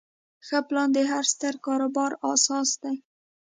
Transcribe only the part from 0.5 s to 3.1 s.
پلان د هر ستر کاروبار اساس دی.